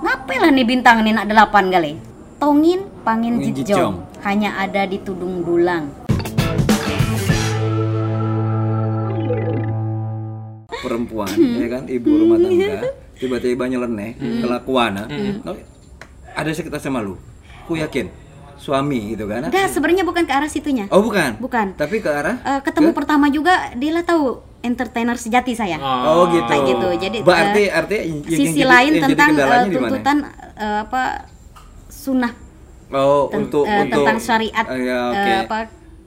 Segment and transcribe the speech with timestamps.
[0.00, 1.92] Ngapain lah nih bintang nih nak delapan kali.
[2.40, 5.88] Tongin pangin jijong hanya ada di tudung dulang.
[10.80, 15.06] perempuan ya kan ibu rumah tangga tiba-tiba nyeleneh kelakuan ah.
[15.06, 15.44] Hmm.
[15.44, 15.56] Oh,
[16.32, 17.20] ada sekitar sama lu
[17.62, 18.08] aku yakin
[18.56, 19.48] suami gitu kan ah.
[19.52, 20.88] Enggak, sebenarnya bukan ke arah situnya.
[20.88, 21.76] oh bukan Bukan.
[21.76, 25.76] tapi ke arah Eh, ketemu pertama juga dia lah tahu entertainer sejati saya.
[25.78, 26.88] oh gitu Kayak gitu.
[27.00, 29.64] Jadi, berarti eh, artinya yang- yang Sisi jadi- lain tentang mana?
[29.66, 30.16] tuntutan
[30.54, 31.02] eh, apa
[31.88, 32.32] sunnah
[32.90, 35.32] oh ten- untuk eh, untuk tentang syariat Oh, ya, eh, oke.
[35.44, 35.58] apa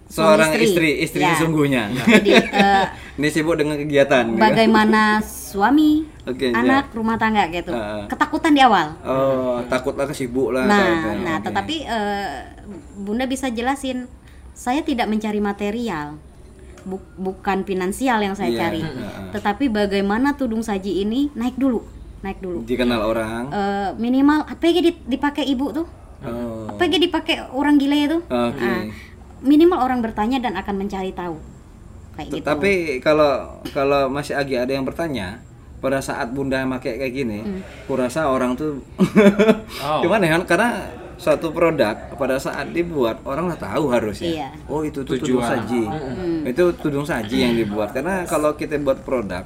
[0.05, 1.33] seorang suami istri istri Ya.
[1.33, 2.85] sesungguhnya Jadi eh,
[3.17, 4.37] ini sibuk dengan kegiatan gitu.
[4.37, 6.55] bagaimana suami, Oke, ya.
[6.55, 7.69] anak, rumah tangga gitu.
[7.69, 8.05] Ah.
[8.05, 8.93] Ketakutan di awal.
[9.01, 11.45] oh takutlah kesibuk lah Nah, nah, Oke.
[11.45, 12.29] tetapi eh,
[12.95, 14.05] Bunda bisa jelasin,
[14.51, 16.17] saya tidak mencari material,
[16.83, 19.31] Bu- bukan finansial yang saya Iya, cari, heeh.
[19.31, 21.79] tetapi bagaimana tudung saji ini naik dulu,
[22.19, 22.61] naik dulu.
[22.61, 25.87] dikenal orang Eh, minimal apa yang di- dipakai ibu tuh,
[26.21, 28.83] oh apa yang dipakai orang gila itu, oke Nah,
[29.41, 31.35] minimal orang bertanya dan akan mencari tahu,
[32.13, 32.43] kayak gitu.
[32.43, 33.31] Tapi kalau
[33.69, 35.39] kalau masih Agi ada yang bertanya,
[35.79, 37.59] pada saat Bunda pakai kayak gini, Hmm.
[37.85, 38.79] kurasa orang tuh
[39.79, 39.99] Oh.
[40.03, 40.39] gimana ya?
[40.41, 40.79] Karena
[41.17, 44.31] suatu produk pada saat dibuat orang lah tahu harusnya.
[44.31, 44.49] Iya.
[44.49, 44.71] Hmm.
[44.71, 45.49] Oh itu tuh tudung Tujuan.
[45.65, 45.83] saji.
[46.49, 47.93] Itu tudung saji yang dibuat.
[47.95, 49.45] Karena kalau kita buat produk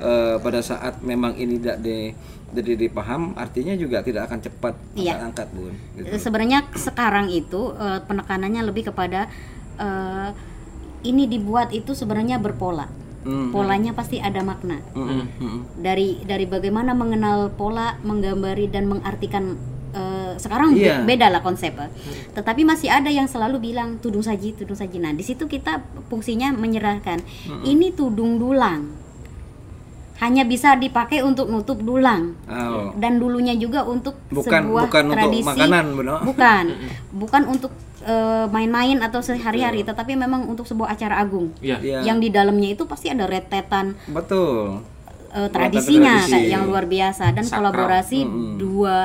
[0.00, 2.12] eh, pada saat memang ini tidak di
[2.46, 5.18] jadi dipaham, artinya juga tidak akan cepat Iya.
[5.18, 5.74] angkat bun.
[5.98, 6.14] Gitu.
[6.16, 9.26] Sebenarnya sekarang itu eh, penekanannya lebih kepada
[9.76, 10.30] eh,
[11.06, 12.86] ini dibuat itu sebenarnya berpola.
[13.26, 13.50] Hmm.
[13.50, 14.78] Polanya pasti ada makna.
[14.94, 15.60] Mm-mm, mm-mm.
[15.82, 19.58] Dari dari bagaimana mengenal pola, menggambari dan mengartikan
[20.36, 21.02] sekarang be- Iya.
[21.02, 21.74] beda lah konsep.
[22.32, 24.96] Tetapi masih ada yang selalu bilang tudung saji, tudung saji.
[24.96, 27.20] Nah, di situ kita fungsinya menyerahkan.
[27.62, 28.92] Ini tudung dulang.
[30.16, 32.88] Hanya bisa dipakai untuk nutup dulang Oh.
[32.94, 36.20] dan dulunya juga untuk Bukan- sebuah bukan untuk tradisi makanan, Bun, oh.
[36.24, 36.64] bukan
[37.12, 41.76] bukan untuk eh, main-main atau sehari-hari tetapi memang untuk sebuah acara agung Iya.
[41.78, 41.98] Iya.
[42.02, 44.80] yang di dalamnya itu pasti ada retetan Betul.
[45.36, 46.32] Eh, tradisinya tradisi.
[46.32, 47.68] kayak yang luar biasa dan Sakral.
[47.68, 48.18] kolaborasi
[48.56, 48.98] dua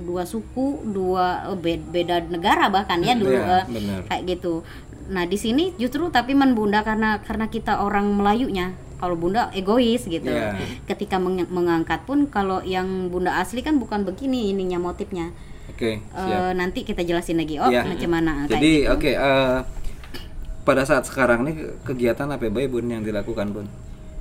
[0.00, 1.26] dua suku dua
[1.56, 4.00] be- beda negara bahkan ya dulu eh, benar.
[4.06, 4.60] kayak gitu
[5.08, 10.04] nah di sini justru tapi men bunda karena karena kita orang Melayunya kalau bunda egois
[10.04, 10.60] gitu Iya.
[10.84, 15.32] ketika meng- mengangkat pun kalau yang bunda asli kan bukan begini ininya motifnya
[15.70, 17.88] Oke, Eh, nanti kita jelasin lagi oh Iya.
[17.88, 18.92] macam mana Jadi gitu.
[18.92, 19.58] oke eh,
[20.60, 23.66] pada saat sekarang nih kegiatan apa ya bun yang dilakukan bun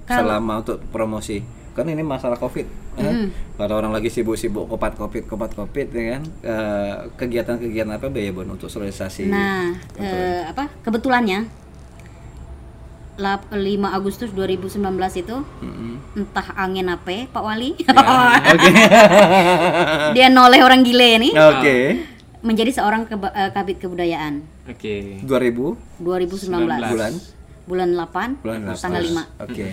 [0.10, 1.38] Kalau- selama untuk promosi.
[1.70, 3.32] Kan ini masalah covid eh?
[3.56, 6.24] kalau orang lagi sibuk-sibuk kopat covid kopat covid ya kan?
[6.42, 9.30] Eh, kegiatan-kegiatan apa ya bun untuk sosialisasi?
[9.30, 10.68] Nah, eh, apa?
[10.82, 11.48] Kebetulannya
[13.16, 13.60] lap- 5
[13.90, 14.80] Agustus 2019
[15.18, 15.94] itu Mm-mm.
[16.18, 17.76] entah angin apa Pak Wali?
[18.52, 18.72] Oke.
[20.16, 21.78] Dia noleh orang gile nih oke.
[22.40, 24.40] Menjadi seorang keba- eh, kabit kebudayaan.
[24.66, 25.20] Oke.
[25.22, 26.50] 2000 2019
[26.90, 27.14] bulan.
[27.64, 29.68] Bulan 8 bulan tanggal 5 oke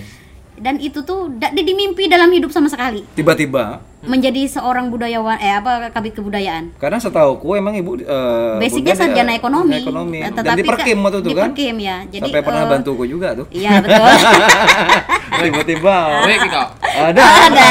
[0.56, 3.04] dan itu tuh tidak dimimpi dalam hidup sama sekali.
[3.12, 3.80] Tiba-tiba.
[4.06, 6.78] Menjadi seorang budayawan eh apa kabit kebudayaan.
[6.78, 10.22] Karena setahuku emang ibu eh, basicnya sarjana ekonomi, ekonomi.
[10.22, 11.48] Eh, dan tetapi di perkim Kak, waktu itu di kan?
[11.50, 11.96] Perkim, ya.
[12.06, 13.46] Jadi sampai pernah eh, bantuku juga tuh.
[13.50, 14.06] iya betul.
[15.46, 15.96] Tiba-tiba.
[16.86, 17.22] Ada.
[17.50, 17.66] Ada.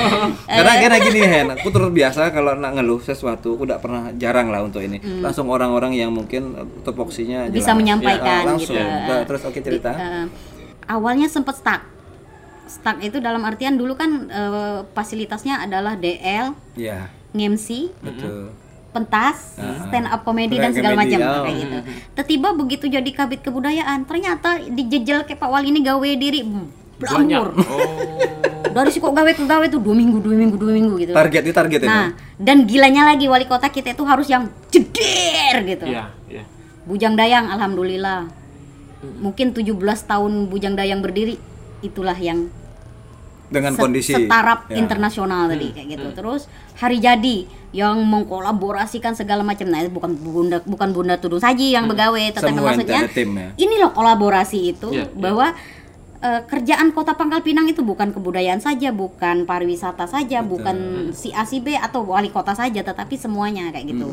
[0.56, 4.48] karena karena gini Hen aku terus biasa kalau nak ngeluh sesuatu aku tidak pernah jarang
[4.48, 4.98] lah untuk ini.
[5.20, 7.52] Langsung orang-orang yang mungkin eh, tupoksinya Hmm.
[7.52, 7.78] Bisa jelas.
[7.78, 8.80] menyampaikan Ya, langsung.
[8.80, 9.14] Gitu.
[9.28, 9.90] Terus oke cerita.
[9.92, 10.24] Eh,
[10.88, 11.95] awalnya sempat stuck.
[12.66, 18.50] Stuck itu dalam artian dulu kan eh, fasilitasnya adalah DL, ya ngemsi, betul
[18.96, 21.44] pentas, stand up comedy dan segala macam oh.
[21.44, 21.78] kayak gitu.
[22.16, 26.64] Tiba-tiba begitu jadi kabit kebudayaan, ternyata dijejel kayak Pak Wali ini gawe diri hmm,
[27.04, 27.04] Banyak.
[27.04, 27.48] blambur.
[27.60, 28.72] Oh.
[28.72, 31.12] Dari si kok gawe ke gawe tuh dua minggu, dua minggu, dua minggu gitu.
[31.12, 35.56] target itu target itu Nah, dan gilanya lagi wali kota kita itu harus yang jeder
[35.64, 35.84] gitu.
[35.88, 36.44] Iya, iya.
[36.88, 38.28] Bujang Dayang alhamdulillah.
[39.20, 39.76] Mungkin 17
[40.08, 41.36] tahun Bujang Dayang berdiri
[41.86, 42.50] itulah yang
[43.46, 44.74] dengan set- kondisi setaraf ya.
[44.74, 46.08] internasional tadi kayak gitu.
[46.18, 49.70] Terus hari jadi yang mengkolaborasikan segala macam.
[49.70, 53.48] Nah, itu bukan bunda bukan bunda tudung saji yang begawe, tetapi Semua maksudnya tim ya.
[53.54, 55.14] ini loh kolaborasi itu Iya, iya.
[55.14, 55.54] bahwa
[56.16, 60.76] eh, kerjaan Kota Pangkal Pinang itu bukan kebudayaan saja, bukan pariwisata saja, bukan
[61.12, 64.10] si A si B atau wali kota saja, tetapi semuanya kayak gitu.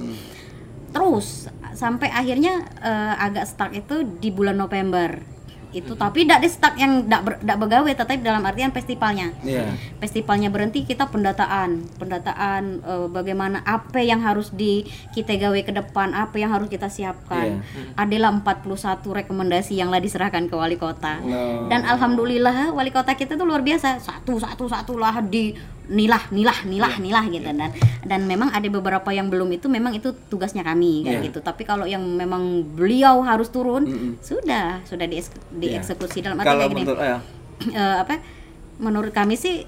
[0.93, 5.32] Terus sampai akhirnya eh, agak stuck itu di bulan November
[5.73, 9.33] itu tapi tidak di stuck yang tidak ber, dak begawe tetapi dalam artian festivalnya.
[9.41, 9.73] Iya.
[9.97, 11.83] festivalnya berhenti kita pendataan.
[11.97, 16.87] Pendataan eh, bagaimana apa yang harus di kita gawe ke depan apa yang harus kita
[16.87, 17.65] siapkan.
[17.97, 21.19] Adalah 41 rekomendasi yang lah diserahkan ke wali kota.
[21.23, 21.65] Oh.
[21.71, 23.97] dan alhamdulillah wali kota kita tuh luar biasa.
[23.97, 25.57] Satu satu satu lah di
[25.93, 26.99] nilah nilah nilah Iya.
[26.99, 27.69] nilah gitu dan
[28.03, 31.27] dan memang ada beberapa yang belum itu memang itu tugasnya kami kayak Iya.
[31.29, 33.85] gitu tapi kalau yang memang beliau harus turun
[34.19, 36.51] sudah sudah dieks- dieksekusi dalam arti Iya.
[36.51, 37.17] Kalau kayak gini menurut ya,
[37.79, 38.13] eh, apa
[38.75, 39.61] menurut kami sih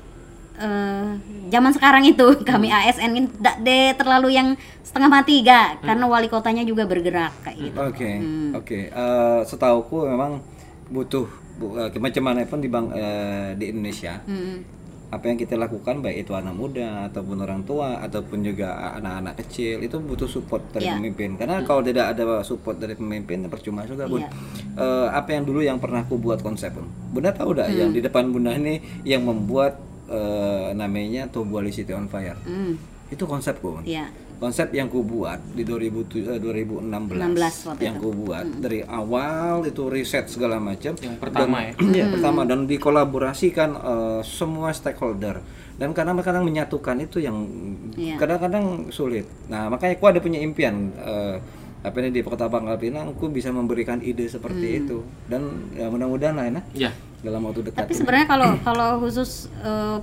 [0.55, 1.07] eh,
[1.47, 4.47] zaman sekarang itu kami ASN ini tidak de terlalu yang
[4.81, 8.09] setengah mati gak karena wali kotanya juga bergerak kayak gitu Oke,
[8.55, 8.79] oke.
[8.87, 10.39] Eh, setauku memang
[10.87, 14.23] butuh bu, eh, macam mana pun di bang eh, di Indonesia.
[14.23, 14.57] Mm.
[15.07, 19.79] Apa yang kita lakukan baik itu anak muda ataupun orang tua ataupun juga anak-anak kecil
[19.79, 20.97] itu butuh support dari Iya.
[20.97, 21.29] pemimpin.
[21.35, 24.21] Karena kalau tidak ada support dari pemimpin percuma juga, Bun.
[24.21, 24.29] Iya.
[24.75, 26.89] Eh, apa yang dulu yang pernah aku buat konsep, Bun?
[27.11, 27.97] Bunda tahu dah yang Hmm.
[27.97, 32.37] di depan Bunda ini yang membuat eh, namanya Tobuali City on Fire.
[32.45, 32.77] Mm.
[33.07, 34.09] Itu konsepku, Bun Iya.
[34.35, 39.63] konsep yang ku buat di 2007, eh, 2016 16 waktu yang ku buat dari awal
[39.63, 40.91] itu riset segala macam.
[40.91, 41.71] Yang pertama ya?
[41.95, 42.43] Iya, pertama.
[42.43, 45.39] Dan dikolaborasikan eh, semua stakeholder.
[45.75, 47.47] Dan kadang-kadang menyatukan itu yang
[47.93, 48.15] Iya.
[48.17, 49.23] kadang-kadang sulit.
[49.45, 51.37] Nah makanya ku ada punya impian eh,
[51.79, 54.99] apa ini di Kota Pangkal Pinang ku bisa memberikan ide seperti itu.
[55.25, 56.91] Dan ya mudah-mudahan lah ya Ya.
[57.21, 59.97] dalam waktu dekat Tapi sebenarnya kalau kalau khusus eh,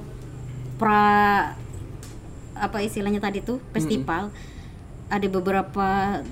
[0.79, 1.53] pra
[2.63, 4.31] apa istilahnya tadi tuh festival
[5.09, 5.87] ada beberapa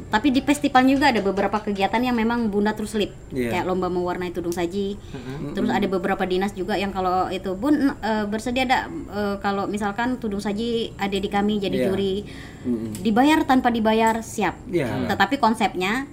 [0.08, 3.52] tapi di festival juga ada beberapa kegiatan yang memang Bunda terus lip Iya.
[3.52, 4.96] kayak lomba mewarnai tudung saji
[5.52, 10.16] terus ada beberapa dinas juga yang kalau itu Bun eh, bersedia ada eh, kalau misalkan
[10.16, 11.86] tudung saji ada di kami jadi Iya.
[11.86, 12.14] juri
[12.64, 13.04] Mm-mm.
[13.04, 15.12] dibayar tanpa dibayar siap Iya.
[15.12, 16.08] tetapi konsepnya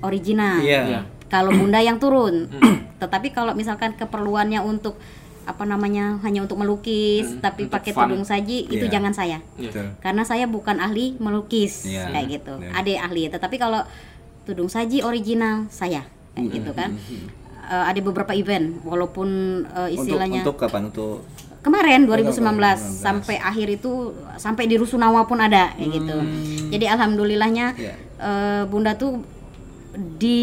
[0.00, 0.80] original Iya.
[0.84, 1.00] Iya.
[1.28, 2.50] kalau bunda yang turun
[2.98, 5.00] tetapi kalau misalkan keperluannya untuk
[5.44, 8.06] apa namanya hanya untuk melukis tapi untuk pakai fun.
[8.06, 8.92] tudung saji itu Iya.
[8.92, 9.68] jangan saya Iya.
[9.68, 9.86] Betul.
[9.98, 12.08] karena saya bukan ahli melukis Iya.
[12.08, 12.70] kayak gitu Iya.
[12.72, 13.82] ada ahli tetapi kalau
[14.42, 16.02] tudung saji original saya
[16.32, 16.94] kayak gitu kan
[17.62, 19.28] Eh, ada beberapa event walaupun
[19.62, 21.22] untuk istilahnya untuk kapan untuk
[21.60, 22.74] kemarin Oh, 2019 2019.
[23.00, 23.92] sampai akhir itu
[24.34, 26.16] sampai di Rusunawa pun ada kayak gitu.
[26.68, 27.94] Jadi alhamdulillahnya Iya.
[28.18, 29.22] eh, Bunda tuh
[29.92, 30.40] di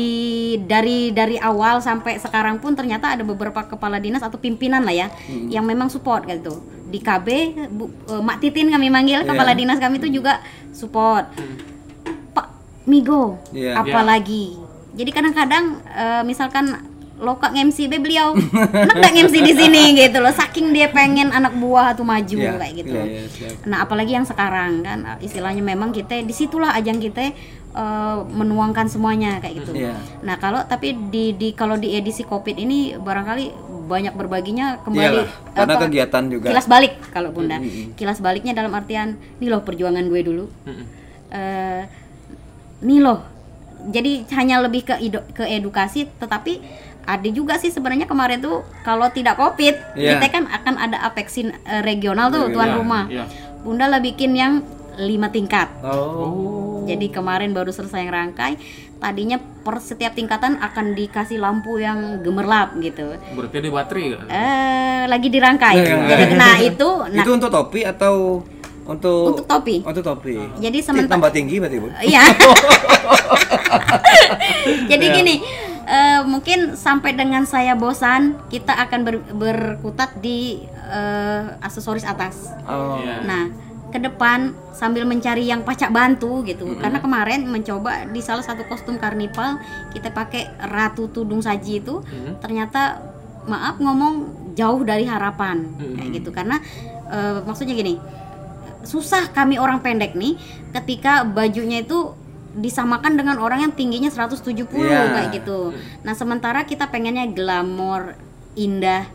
[0.61, 5.07] dari dari awal sampai sekarang pun ternyata ada beberapa kepala dinas atau pimpinan lah ya
[5.49, 6.61] yang memang support gitu.
[6.85, 7.27] Di KB
[7.67, 10.37] Bu, eh, Mak Titin kami manggil kepala dinas kami itu juga
[10.69, 11.25] support.
[12.31, 12.47] Pak
[12.85, 13.77] Migo Iya.
[13.77, 14.53] apalagi.
[14.93, 16.77] Jadi kadang-kadang eh, misalkan
[17.19, 21.51] lokak MC be beliau enak nggak MC di sini gitu loh saking dia pengen anak
[21.51, 23.67] buah tuh maju Iya, kayak gitu iya, iya, siap.
[23.67, 27.35] nah apalagi yang sekarang kan istilahnya memang kita di situlah ajang kita
[27.71, 29.71] eh, menuangkan semuanya kayak gitu.
[29.75, 29.93] Iya.
[30.19, 33.45] nah kalau tapi di di kalau di edisi covid ini barangkali
[33.85, 36.47] banyak berbaginya kembali Iyalah, karena apa, kegiatan juga.
[36.49, 37.57] kilas balik kalau bunda.
[37.95, 40.45] Kilas baliknya dalam artian nih loh perjuangan gue dulu.
[40.63, 40.85] Mm-mm.
[41.29, 41.81] eh
[42.79, 43.25] nih loh.
[43.81, 44.93] Jadi hanya lebih ke
[45.31, 46.61] ke edukasi tetapi
[47.01, 50.19] ada juga sih sebenarnya kemarin tuh kalau tidak covid Iya.
[50.19, 53.03] kita kan akan ada apexin eh, regional tuh tuan Iya, rumah.
[53.09, 53.25] iya.
[53.59, 54.61] bunda lah bikin yang
[54.97, 55.71] lima tingkat.
[55.81, 56.58] Oh
[56.89, 58.57] jadi kemarin baru selesai yang rangkai
[58.97, 64.25] tadinya per setiap tingkatan akan dikasih lampu yang gemerlap gitu Berarti ada baterai kan?
[64.27, 66.07] eh lagi dirangkai Iya, iya.
[66.09, 68.43] Jadi, nah itu nah itu untuk topi atau
[68.83, 69.75] untuk Untuk topi.
[69.81, 72.23] untuk topi Jadi Ih, sementara- tambah tinggi berarti bu Iya.
[74.87, 75.35] Jadi gini,
[75.85, 82.49] eh, mungkin sampai dengan saya bosan, kita akan ber- berkutat di eh, aksesoris atas.
[82.63, 83.21] oh Iya.
[83.23, 83.43] Nah,
[83.89, 84.39] ke depan
[84.69, 86.77] sambil mencari yang pacak bantu gitu.
[86.77, 89.57] Karena kemarin mencoba di salah satu kostum karnival
[89.89, 92.01] kita pakai ratu tudung saji itu,
[92.37, 93.01] ternyata
[93.43, 94.13] maaf ngomong
[94.53, 96.29] jauh dari harapan kayak gitu.
[96.29, 96.61] Karena
[97.07, 97.97] eh, maksudnya gini,
[98.81, 100.37] susah kami orang pendek nih
[100.71, 102.13] ketika bajunya itu
[102.49, 105.01] disamakan dengan orang yang tingginya 170 Iya.
[105.13, 105.69] kayak gitu.
[106.01, 108.17] Nah, sementara kita pengennya glamor,
[108.53, 109.05] indah.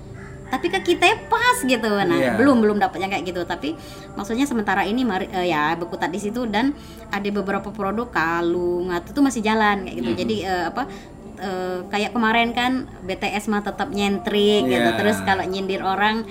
[0.45, 1.89] Tapi ke kita pas gitu.
[1.89, 2.33] Nah, Iya.
[2.35, 3.43] belum belum dapatnya kayak gitu.
[3.43, 3.75] Tapi
[4.13, 6.73] maksudnya sementara ini mari eh, ya berkutat di situ dan
[7.09, 10.11] ada beberapa produk kalung atau itu masih jalan kayak gitu.
[10.17, 10.83] Jadi eh, apa
[11.37, 12.73] eh, kayak kemarin kan
[13.03, 14.79] BTS mah tetap nyentrik gitu.
[14.85, 14.95] Iya.
[14.95, 16.23] Terus kalau nyindir orang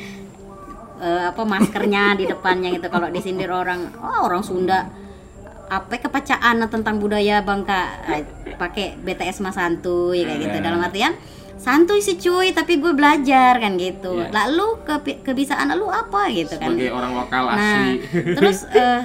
[0.98, 4.88] eh, apa maskernya di depannya gitu kalau disindir orang oh orang Sunda
[5.63, 7.98] apa kepacaan tentang budaya Bangka
[8.53, 10.63] pakai BTS mas santuy kayak gitu Iya.
[10.63, 11.13] dalam artian
[11.57, 14.19] santuy sih cuy tapi gue belajar kan gitu.
[14.19, 14.29] Iya.
[14.33, 16.74] lalu ke kebisaan lu apa gitu kan?
[16.74, 17.91] Sebagai orang lokal nah asli.
[18.38, 19.01] terus eh,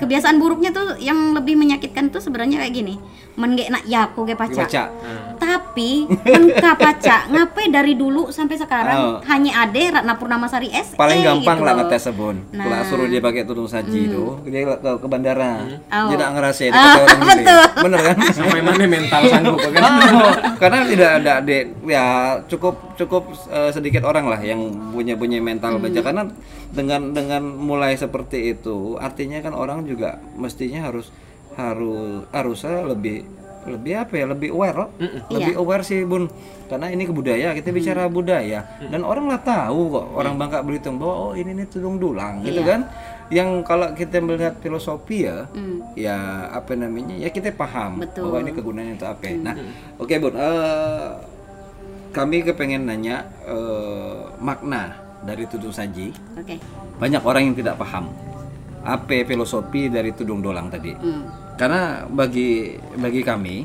[0.00, 2.94] kebiasaan buruknya tuh yang lebih menyakitkan tuh sebenarnya kayak gini.
[3.38, 7.16] Men ge nak ya aku ge paca baca Nah, Tapi lengkap aja.
[7.26, 9.18] Ngapain dari dulu sampai sekarang Oh.
[9.24, 12.62] hanya ade Ratna Purnamasari SE paling gampang gitu lah ngetes sebun Nah.
[12.62, 16.08] kalau suruh dia pakai tudung saji itu dia ke, ke bandara Oh.
[16.08, 17.62] dia ngerasain Ah, kata orang gini betul.
[17.80, 19.82] bener kan Sampai mana mental sanggup kan?
[20.12, 22.04] Oh, karena tidak ada de, ya
[22.46, 25.82] cukup cukup eh, sedikit orang lah yang punya punya mental Hmm.
[25.82, 26.22] baja karena
[26.70, 31.10] dengan dengan mulai seperti itu artinya kan orang juga mestinya harus
[31.52, 33.26] harus harusnya lebih
[33.66, 34.24] lebih apa ya?
[34.26, 34.90] Lebih aware loh
[35.28, 35.60] lebih Iya.
[35.60, 36.30] aware sih bun.
[36.66, 38.62] Karena ini ke budaya kita bicara budaya.
[38.80, 42.62] Dan orang lah tahu kok orang Bangka Belitung bahwa oh ini nih tudung dulang gitu
[42.62, 42.86] kan?
[43.30, 45.46] Yang kalau kita melihat filosofi ya
[45.94, 46.16] ya
[46.48, 48.26] apa namanya ya kita paham Betul.
[48.26, 49.26] bahwa ini kegunaannya itu apa.
[49.36, 49.54] Nah
[49.98, 51.08] oke bun eh,
[52.10, 56.10] kami kepengen nanya eh, makna dari tudung saji.
[56.34, 56.58] Oke.
[57.00, 58.12] banyak orang yang tidak paham
[58.80, 60.92] apa filosofi dari tudung dolang tadi.
[60.92, 61.24] Hmm.
[61.60, 62.50] Karena bagi
[62.96, 63.56] bagi kami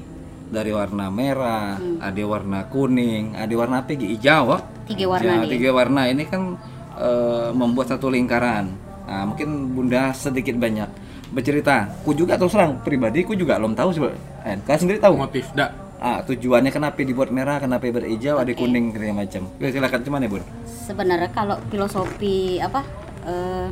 [0.46, 4.62] dari warna merah ada warna kuning ada warna apa hijau Wak?
[4.86, 5.50] Tiga warna Ya, nih.
[5.50, 6.60] tiga warna ini kan
[6.96, 8.68] eh, membuat satu lingkaran
[9.06, 10.90] nah mungkin bunda sedikit banyak
[11.32, 14.02] bercerita ku juga terus terang pribadi ku juga belum tahu sih.
[14.44, 15.72] Eh, kalian sendiri tahu Motif dak.
[15.96, 20.30] ah tujuannya kenapa dibuat merah kenapa berhijau ada kuning segala macam Ya, silakan cuman ya
[20.30, 22.84] bun Sebenarnya kalau filosofi apa
[23.24, 23.68] eh,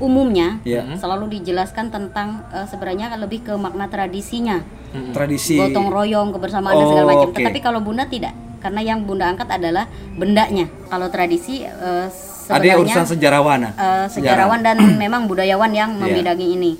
[0.00, 4.60] umumnya ya selalu dijelaskan tentang eh, sebenarnya lebih ke makna tradisinya.
[4.92, 7.28] tradisi gotong royong kebersamaan dan segala Oh, macam.
[7.32, 7.40] oke.
[7.40, 10.68] Tetapi kalau bunda tidak, karena yang bunda angkat adalah bendanya.
[10.86, 16.72] Kalau tradisi ada sebenarnya urusan sejarawan eh, sejarawan dan memang budayawan yang membidangi ini.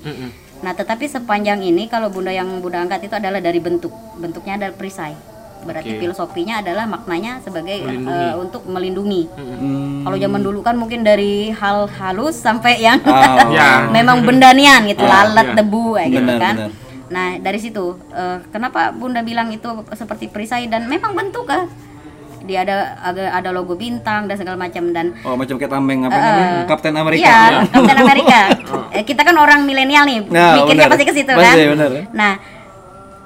[0.61, 4.77] Nah, tetapi sepanjang ini kalau bunda yang bunda angkat itu adalah dari bentuk, bentuknya adalah
[4.77, 5.32] perisai.
[5.63, 9.31] Berarti filosofinya adalah maknanya sebagai eh, untuk melindungi.
[9.31, 10.03] Hmm.
[10.03, 13.49] Kalau zaman dulu kan mungkin dari hal halus sampai yang Oh.
[13.53, 13.85] Ya.
[13.87, 15.55] memang bendanian gitu, Ah, lalat, iya.
[15.55, 16.55] debu kayak gitu Benar, kan.
[16.57, 16.71] benar.
[17.05, 21.69] Nah dari situ eh, kenapa bunda bilang itu seperti perisai dan memang bentuk kan?
[22.43, 26.11] Dia ada ada, ada logo bintang dan segala macam dan Oh macam kayak tambeng apa
[26.11, 26.67] namanya?
[26.67, 27.23] Kapten Amerika.
[27.23, 27.39] Iya,
[27.73, 28.39] Kapten Amerika.
[29.07, 31.55] Kita kan orang milenial nih, Nah, mikirnya pasti ke situ kan.
[31.55, 31.91] benar.
[32.11, 32.31] Nah,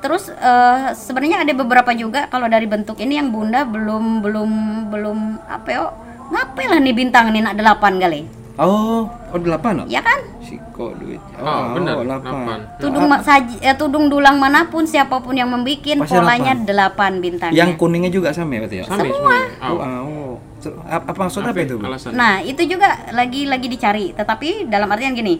[0.07, 4.49] terus eh, sebenarnya ada beberapa juga kalau dari bentuk ini yang bunda belum belum
[4.87, 5.17] belum
[5.51, 5.83] apa ya?
[6.31, 8.23] Ngapain lah nih bintang nih nak delapan kali,
[8.57, 9.85] Oh, oh delapan loh.
[9.85, 10.17] ya kan?
[10.41, 11.21] Siko duit.
[11.37, 12.23] Oh, benar, delapan.
[12.25, 12.59] delapan.
[12.81, 17.21] Tudung ma- saji, eh, tudung dulang mana pun siapa pun yang membuat Pasti polanya delapan
[17.21, 17.53] bintangnya.
[17.53, 18.83] Yang kuningnya juga sama ya berarti ya?
[18.89, 19.39] Sampai semua.
[19.61, 20.33] Oh, oh.
[20.57, 21.77] So, apa, apa maksud apa, itu?
[21.77, 21.85] Bu?
[21.85, 22.17] Alasan.
[22.17, 24.05] Nah, itu juga lagi-lagi dicari.
[24.17, 25.37] Tetapi dalam artian gini,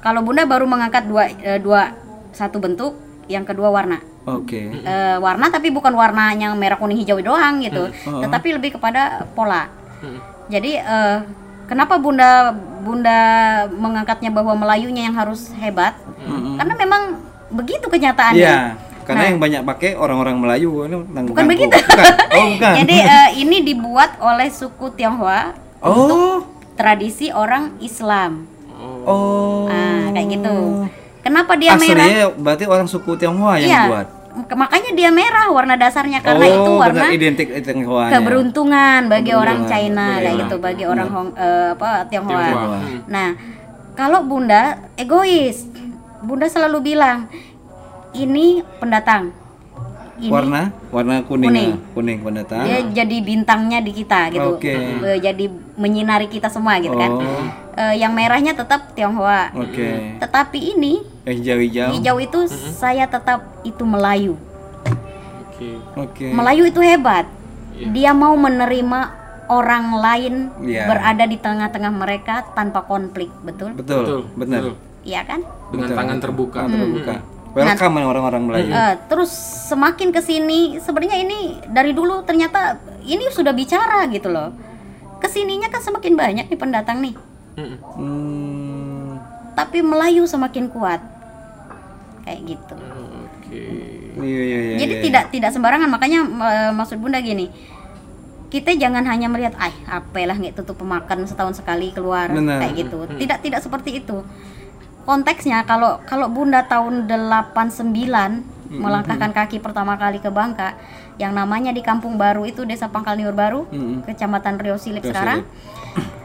[0.00, 1.92] kalau Bunda baru mengangkat dua eh, dua
[2.32, 2.96] satu bentuk,
[3.28, 4.00] yang kedua warna.
[4.24, 4.72] Oke.
[4.72, 8.24] Eh, warna tapi bukan warna yang merah kuning hijau doang gitu, Oh.
[8.24, 9.68] tetapi lebih kepada pola.
[10.48, 11.16] Jadi eh,
[11.68, 12.52] kenapa Bunda
[12.84, 13.18] Bunda
[13.72, 15.96] mengangkatnya bahwa Melayunya yang harus hebat?
[16.60, 17.02] Karena memang
[17.52, 18.40] begitu kenyataannya.
[18.40, 19.28] Iya, karena Nah.
[19.28, 20.96] yang banyak pakai orang-orang Melayu ini
[21.32, 21.76] Bukan begitu.
[21.76, 22.12] Bukan.
[22.32, 22.72] Oh, bukan.
[22.80, 25.52] Jadi eh, ini dibuat oleh suku Tionghoa
[25.84, 26.44] oh.
[26.76, 28.48] tradisi orang Islam.
[29.04, 29.68] Oh.
[29.68, 30.56] Ah, kayak gitu.
[31.24, 32.04] Kenapa dia merah?
[32.04, 33.82] Aslinya berarti orang suku Tionghoa yang Iya.
[33.88, 34.08] buat.
[34.34, 38.10] Makanya dia merah warna dasarnya karena oh, itu warna benar identik Tionghoa.
[38.10, 39.64] keberuntungan bagi orang.
[39.64, 40.40] China kayak Betul.
[40.44, 42.42] gitu, bagi orang Hong eh, apa Tionghoa.
[42.44, 42.78] Tionghoa.
[43.08, 43.28] Nah,
[43.94, 45.64] kalau Bunda egois.
[46.20, 47.28] Bunda selalu bilang
[48.12, 49.43] ini pendatang.
[50.24, 51.52] Ini Warna warna kuning.
[51.52, 51.72] Kuning.
[51.92, 52.64] Kuning pendatang.
[52.64, 54.56] dia jadi bintangnya di kita gitu.
[54.56, 54.72] Oke.
[54.72, 55.44] Eh, Jadi
[55.76, 57.12] menyinari kita semua gitu kan.
[57.12, 57.44] Oh.
[57.76, 59.52] Eh, yang merahnya tetap Tionghoa.
[59.52, 60.16] Oke.
[60.16, 61.92] Tetapi ini Eh, hijau-hijau.
[61.92, 62.38] hijau itu
[62.72, 64.40] saya tetap itu Melayu.
[65.44, 65.70] Oke.
[65.94, 66.26] Oke.
[66.32, 67.28] Melayu itu hebat.
[67.74, 69.00] Dia mau menerima
[69.44, 70.88] orang lain Iya.
[70.88, 73.76] berada di tengah-tengah mereka tanpa konflik, betul?
[73.76, 74.00] Betul.
[74.00, 74.20] Betul.
[74.40, 74.60] Benar.
[74.64, 74.74] betul.
[75.04, 75.40] Iya kan?
[75.68, 76.58] Dengan Betul, tangan terbuka.
[76.64, 77.14] Tangan terbuka.
[77.54, 78.70] Welcome orang-orang Melayu.
[78.74, 79.30] Eh, terus
[79.70, 84.50] semakin ke sini sebenarnya ini dari dulu ternyata ini sudah bicara gitu loh.
[85.22, 87.14] Ke sininya kan semakin banyak nih pendatang nih.
[87.54, 89.22] Hmm.
[89.54, 90.98] tapi Melayu semakin kuat.
[92.26, 92.74] Kayak gitu.
[93.22, 93.62] Oke.
[94.18, 94.76] Iya iya iya.
[94.82, 95.02] Jadi iya.
[95.06, 97.46] tidak tidak sembarangan makanya eh, maksud Bunda gini.
[98.50, 99.70] Kita jangan hanya melihat ah
[100.02, 102.66] apalah nggak tutup pemakan setahun sekali keluar Benar.
[102.66, 103.06] kayak gitu.
[103.14, 104.26] Tidak tidak seperti itu.
[105.04, 107.92] Konteksnya kalau kalau Bunda tahun 89
[108.72, 110.74] melangkahkan kaki pertama kali ke Bangka
[111.14, 114.02] yang namanya di Kampung Baru itu Desa Pangkal Niur Baru, Mm-mm.
[114.02, 115.46] Kecamatan Rio Silip Rio sekarang.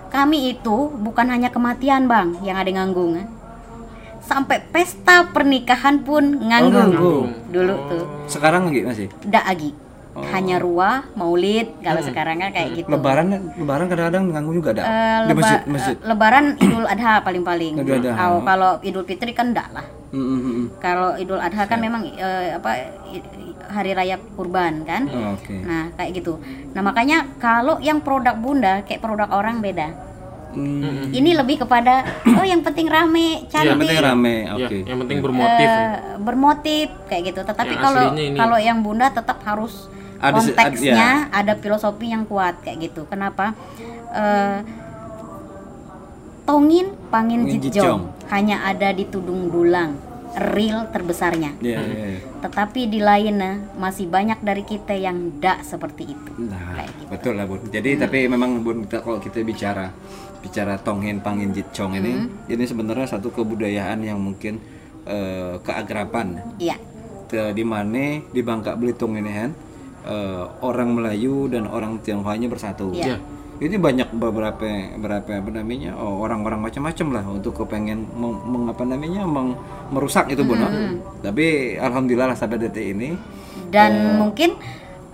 [0.10, 3.22] Kami itu bukan hanya kematian, Bang, yang ada nganggung.
[4.20, 6.90] Sampai pesta pernikahan pun nganggung.
[6.90, 7.28] nganggung.
[7.54, 9.08] Dulu tuh Sekarang lagi masih.
[9.22, 9.70] tidak lagi
[10.18, 14.84] hanya ruah maulid kalau sekarang kan kayak gitu Lebaran lebaran kadang-kadang ganggu juga ada.
[14.84, 15.96] Eh, di masjid masjid.
[15.96, 18.42] eh, lebaran idul adha paling paling Idul Adha.
[18.42, 20.66] kalau idul fitri kan enggak lah Mm, mm, mm.
[20.82, 22.98] Kalau Idul Adha kan memang eh, apa
[23.70, 25.06] hari raya kurban kan.
[25.06, 25.54] Oh, Oke.
[25.54, 26.42] Nah, kayak gitu.
[26.74, 30.09] Nah, makanya kalau yang produk Bunda kayak produk orang beda.
[30.50, 33.70] Hmm, Ini lebih kepada oh yang penting rame, cantik.
[33.70, 34.78] Yang penting rame, Ya, oke.
[34.84, 35.78] yang penting bermotif ya.
[35.78, 37.42] eh, bermotif kayak gitu.
[37.44, 38.04] Tetapi kalau
[38.34, 39.86] kalau yang Bunda tetap harus
[40.18, 43.06] Ada se- ad- konteksnya ada filosofi yang kuat kayak gitu.
[43.06, 43.54] Kenapa?
[44.10, 44.58] Eh,
[46.44, 48.10] Tongin Pangin Jitjong.
[48.28, 49.94] hanya ada di Tudung Dulang,
[50.50, 51.54] real terbesarnya.
[51.60, 52.20] Iya, iya, iya.
[52.40, 56.32] Tetapi di lainnya masih banyak dari kita yang tidak seperti itu.
[56.42, 57.10] Nah, Kayak gitu.
[57.12, 57.62] betul lah bun.
[57.64, 59.94] Jadi tapi memang bun kita- kalau kita bicara
[60.40, 62.14] bicara Tonghen Pangin Jitchong ini,
[62.48, 64.60] ini sebenarnya satu kebudayaan yang mungkin
[65.04, 66.76] eh, keagrapan Iya.
[67.30, 69.52] Di mana di Bangka Belitung ini kan
[70.08, 72.90] eh, orang Melayu dan orang Tionghoanya bersatu.
[72.92, 73.20] Iya.
[73.60, 74.64] Ini banyak beberapa
[74.96, 79.60] berapa apa namanya oh, orang-orang macam-macam lah untuk kepengen meng, meng- apa namanya meng-
[79.92, 80.64] merusak itu bun.
[80.64, 80.72] no?
[81.20, 83.20] Tapi alhamdulillah lah sampai detik ini
[83.68, 84.56] Dan mungkin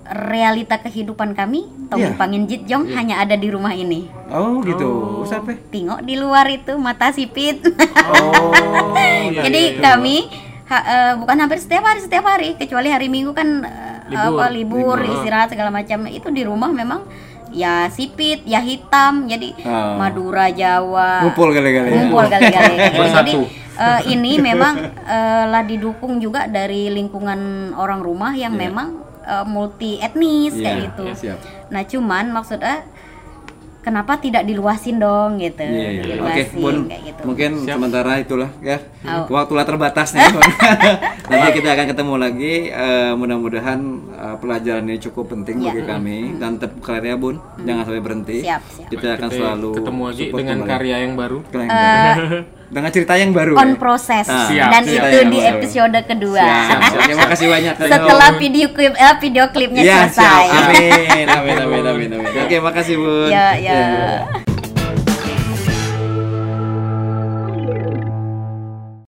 [0.05, 2.15] realita kehidupan kami Tongin Iya.
[2.15, 4.05] Pangin Jitjong hanya ada di rumah ini.
[4.27, 5.21] oh gitu.
[5.23, 7.61] Sampai Tengok di luar itu mata sipit.
[8.03, 8.53] oh
[9.45, 10.29] Jadi kami
[10.65, 14.37] ha- eh, bukan hampir setiap hari setiap hari kecuali hari Minggu kan eh, Libur.
[14.37, 17.09] apa libur, istirahat segala macam itu di rumah memang
[17.49, 19.97] ya sipit ya hitam jadi Ah.
[19.97, 21.95] Madura Jawa ngumpul kali-kali ya.
[21.95, 22.75] ngumpul kali-kali
[23.15, 23.33] Jadi
[23.75, 27.39] eh, ini memang eh, lah didukung juga dari lingkungan
[27.73, 31.03] orang rumah yang memang eh, multi etnis kayak Iya, gitu.
[31.03, 31.39] iya, siap.
[31.67, 32.75] Nah cuman maksudnya
[33.81, 35.61] kenapa tidak diluasin dong gitu?
[35.61, 36.15] Iya, iya.
[36.17, 37.21] Oke, kayak gitu.
[37.21, 38.81] Mungkin sementara itulah ya.
[39.05, 39.29] Oh.
[39.31, 40.25] Waktulah terbatas nih.
[41.25, 42.53] Nanti kita akan ketemu lagi.
[42.67, 43.79] Eh, mudah-mudahan
[44.09, 45.69] eh, pelajaran ini cukup penting Iya.
[45.69, 47.37] bagi kami dan tetap karya Bun.
[47.61, 48.37] Jangan sampai berhenti.
[48.41, 48.89] Siap, siap.
[48.89, 50.71] Kita akan Kita selalu ketemu lagi support dengan kembali.
[50.71, 51.37] karya yang baru.
[51.45, 51.77] Karya yang
[52.09, 52.39] baru.
[52.75, 53.55] Dengan cerita yang baru.
[53.55, 53.75] on ya?
[53.79, 54.99] proses Ah, Siap, dan siap.
[54.99, 56.43] itu Yang di episode kedua.
[56.43, 57.01] Siap, siap.
[57.07, 57.73] Terima kasih banyak.
[57.79, 60.43] Setelah video klip eh, video klipnya Iya, selesai.
[60.43, 60.59] siap.
[60.67, 61.25] Amin.
[61.25, 62.31] Amin, amin, amin, amin.
[62.43, 63.31] Oke, makasih, Bun.
[63.31, 63.79] Ya, Iya.
[63.79, 64.44] ya.